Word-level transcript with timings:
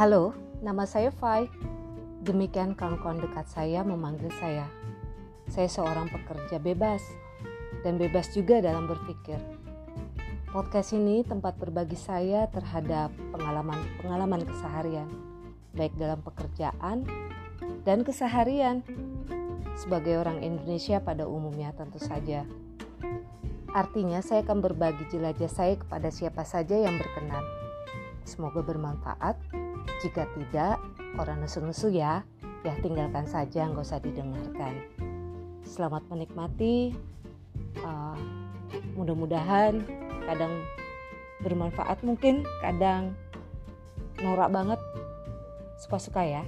Halo, 0.00 0.32
nama 0.64 0.88
saya 0.88 1.12
Fai. 1.12 1.44
Demikian 2.24 2.72
kawan-kawan 2.72 3.20
dekat 3.20 3.44
saya 3.52 3.84
memanggil 3.84 4.32
saya. 4.40 4.64
Saya 5.44 5.68
seorang 5.68 6.08
pekerja 6.08 6.56
bebas 6.56 7.04
dan 7.84 8.00
bebas 8.00 8.32
juga 8.32 8.64
dalam 8.64 8.88
berpikir. 8.88 9.36
Podcast 10.56 10.96
ini 10.96 11.20
tempat 11.20 11.60
berbagi 11.60 12.00
saya 12.00 12.48
terhadap 12.48 13.12
pengalaman-pengalaman 13.28 14.48
keseharian, 14.48 15.04
baik 15.76 15.92
dalam 16.00 16.24
pekerjaan 16.24 17.04
dan 17.84 18.00
keseharian 18.00 18.80
sebagai 19.76 20.16
orang 20.16 20.40
Indonesia 20.40 20.96
pada 21.04 21.28
umumnya 21.28 21.76
tentu 21.76 22.00
saja. 22.00 22.48
Artinya 23.76 24.24
saya 24.24 24.48
akan 24.48 24.64
berbagi 24.64 25.12
jelajah 25.12 25.52
saya 25.52 25.76
kepada 25.76 26.08
siapa 26.08 26.48
saja 26.48 26.88
yang 26.88 26.96
berkenan. 26.96 27.44
Semoga 28.24 28.64
bermanfaat. 28.64 29.59
Jika 30.00 30.24
tidak, 30.32 30.80
orang 31.20 31.44
nesu-nesu 31.44 31.92
ya. 31.92 32.24
Ya 32.64 32.72
tinggalkan 32.80 33.28
saja, 33.28 33.68
nggak 33.68 33.84
usah 33.84 34.00
didengarkan. 34.00 34.80
Selamat 35.60 36.00
menikmati. 36.08 36.96
Uh, 37.84 38.16
mudah-mudahan 38.96 39.84
kadang 40.24 40.56
bermanfaat 41.44 42.00
mungkin, 42.00 42.48
kadang 42.64 43.12
norak 44.24 44.48
banget. 44.48 44.80
Suka-suka 45.84 46.24
ya. 46.24 46.44